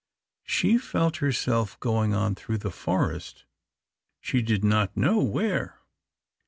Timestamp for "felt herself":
0.79-1.79